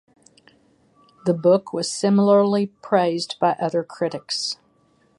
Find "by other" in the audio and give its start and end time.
3.39-3.83